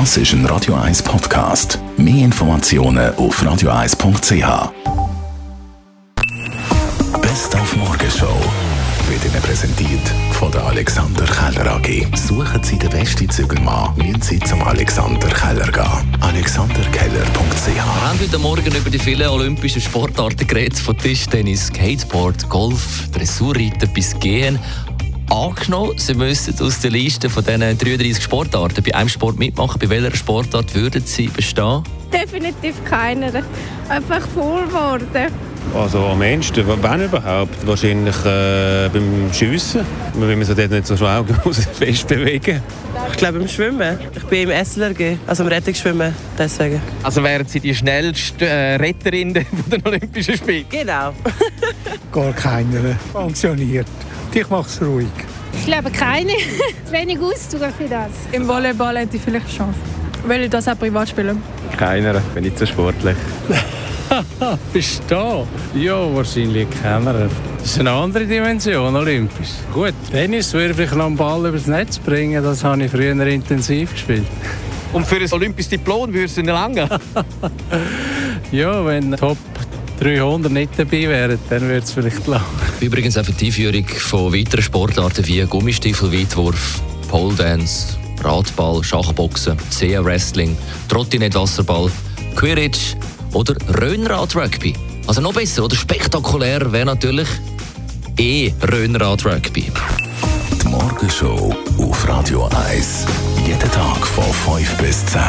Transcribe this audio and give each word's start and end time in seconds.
Das 0.00 0.16
ist 0.16 0.32
ein 0.32 0.44
Radio 0.46 0.74
1 0.74 1.04
Podcast. 1.04 1.78
Mehr 1.96 2.24
Informationen 2.24 3.14
auf 3.14 3.40
radio1.ch. 3.40 4.72
Best 7.22 7.54
auf 7.54 7.76
Morgenshow 7.76 8.26
wird 9.08 9.24
Ihnen 9.24 9.40
präsentiert 9.40 10.02
von 10.32 10.50
der 10.50 10.64
Alexander 10.64 11.24
Keller 11.26 11.76
AG. 11.76 12.08
Suchen 12.16 12.60
Sie 12.64 12.76
den 12.76 12.90
besten 12.90 13.30
Zügelmann, 13.30 13.96
müssen 13.96 14.20
Sie 14.20 14.40
zum 14.40 14.64
Alexander 14.64 15.28
Keller 15.28 15.70
gehen. 15.70 16.16
AlexanderKeller.ch 16.22 17.66
Wir 17.72 17.84
haben 17.84 18.18
heute 18.18 18.38
Morgen 18.40 18.74
über 18.74 18.90
die 18.90 18.98
vielen 18.98 19.28
olympischen 19.28 19.80
Sportarten 19.80 20.44
geredet, 20.44 20.76
von 20.76 20.98
Tischtennis, 20.98 21.66
Skateboard, 21.68 22.48
Golf, 22.48 23.08
Dressurreiten 23.12 23.88
bis 23.94 24.18
Gehen. 24.18 24.58
Angenommen, 25.30 25.96
Sie 25.96 26.14
müssten 26.14 26.62
aus 26.62 26.80
der 26.80 26.90
Liste 26.90 27.30
von 27.30 27.44
diesen 27.44 27.60
33 27.60 28.22
Sportarten 28.22 28.82
bei 28.84 28.94
einem 28.94 29.08
Sport 29.08 29.38
mitmachen. 29.38 29.78
Bei 29.80 29.88
welcher 29.88 30.14
Sportart 30.14 30.74
würden 30.74 31.02
Sie 31.04 31.28
bestehen? 31.28 31.82
Definitiv 32.12 32.84
keiner. 32.84 33.42
Einfach 33.88 34.26
faul 34.28 34.66
geworden. 34.66 35.08
Also 35.72 36.06
am 36.06 36.22
ehesten, 36.22 36.64
wann 36.66 37.04
überhaupt? 37.04 37.66
Wahrscheinlich 37.66 38.14
äh, 38.24 38.88
beim 38.92 39.32
Schiessen. 39.32 39.80
Weil 40.14 40.36
man 40.36 40.44
sich 40.44 40.54
dort 40.56 40.70
nicht 40.70 40.86
so 40.86 40.96
schnell 40.96 41.24
muss 41.44 41.64
fest 41.66 42.06
bewegen 42.08 42.62
Ich 43.10 43.16
glaube 43.16 43.38
im 43.38 43.48
Schwimmen. 43.48 43.98
Ich 44.14 44.24
bin 44.24 44.48
im 44.50 44.64
SLRG, 44.64 45.16
also 45.26 45.42
im 45.42 45.48
Rettungsschwimmen, 45.48 46.14
deswegen. 46.38 46.80
Also 47.02 47.22
wären 47.22 47.46
Sie 47.46 47.60
die 47.60 47.74
schnellste 47.74 48.46
äh, 48.46 48.76
Retterin 48.76 49.34
der 49.34 49.44
den 49.44 49.86
Olympischen 49.86 50.36
Spielen? 50.36 50.66
Genau. 50.70 51.12
Gar 52.12 52.32
keiner. 52.32 52.96
Pensioniert. 53.12 53.86
Ich 54.32 54.48
mache 54.50 54.68
es 54.68 54.80
ruhig. 54.82 55.06
Ich 55.52 55.66
glaube 55.66 55.90
keine. 55.90 56.32
Zu 56.84 56.92
wenig 56.92 57.18
Ausdauer 57.20 57.70
für 57.70 57.88
das. 57.88 58.10
Im 58.32 58.46
Volleyball 58.46 58.98
hätte 58.98 59.16
ich 59.16 59.22
vielleicht 59.22 59.46
eine 59.46 59.56
Chance. 59.56 59.78
Weil 60.26 60.42
ich 60.42 60.50
das 60.50 60.68
auch 60.68 60.78
privat 60.78 61.08
spiele. 61.08 61.36
Keiner, 61.76 62.20
bin 62.34 62.44
nicht 62.44 62.58
so 62.58 62.66
sportlich. 62.66 63.16
Bestehen? 64.72 65.46
Ja, 65.74 66.14
wahrscheinlich 66.14 66.68
keiner. 66.82 67.28
Das 67.58 67.66
ist 67.66 67.80
eine 67.80 67.90
andere 67.90 68.26
Dimension, 68.26 68.94
olympisch. 68.94 69.48
Gut, 69.72 69.94
Tennis 70.10 70.52
würde 70.52 70.82
ich 70.82 70.90
noch 70.92 71.06
einen 71.06 71.16
Ball 71.16 71.46
übers 71.46 71.66
Netz 71.66 71.98
bringen, 71.98 72.42
das 72.42 72.62
habe 72.62 72.84
ich 72.84 72.90
früher 72.90 73.26
intensiv 73.26 73.92
gespielt. 73.92 74.26
Und 74.92 75.06
für 75.06 75.16
ein 75.16 75.32
olympisches 75.32 75.70
Diplom 75.70 76.12
würde 76.12 76.26
es 76.26 76.38
Ihnen 76.38 76.48
lange. 76.48 76.88
Ja, 78.52 78.86
wenn 78.86 79.10
Top 79.16 79.38
300 79.98 80.52
nicht 80.52 80.70
dabei 80.76 81.08
wären, 81.08 81.38
dann 81.50 81.62
würde 81.62 81.78
es 81.78 81.90
vielleicht 81.90 82.26
lang. 82.26 82.44
Übrigens 82.80 83.18
auch 83.18 83.24
für 83.24 83.32
die 83.32 83.46
Einführung 83.46 83.86
von 83.88 84.32
weiteren 84.32 84.62
Sportarten 84.62 85.26
wie 85.26 85.40
Gummistiefel, 85.42 86.12
Weitwurf, 86.12 86.80
Pole 87.08 87.34
Dance, 87.34 87.96
Radball, 88.22 88.84
Schachboxen, 88.84 89.58
Zea-Wrestling, 89.70 90.56
Trottinett-Wasserball, 90.88 91.90
Quidditch 92.36 92.94
oder 93.34 93.54
Röhnrad-Rugby. 93.80 94.74
Also 95.06 95.20
noch 95.20 95.34
besser 95.34 95.64
oder 95.64 95.76
spektakulär 95.76 96.72
wäre 96.72 96.86
natürlich 96.86 97.28
eh 98.18 98.52
Röhnrad-Rugby. 98.72 99.70
Die 100.62 100.68
Morgenshow 100.68 101.54
auf 101.78 102.08
Radio 102.08 102.48
1. 102.68 103.06
Jeden 103.46 103.70
Tag 103.70 104.06
von 104.06 104.24
5 104.24 104.76
bis 104.78 105.04
10. 105.06 105.20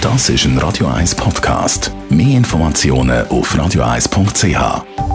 Das 0.00 0.28
ist 0.28 0.44
ein 0.44 0.58
Radio 0.58 0.86
1 0.86 1.14
Podcast. 1.14 1.90
Mehr 2.10 2.36
Informationen 2.36 3.26
auf 3.28 3.54
radio1.ch. 3.54 5.13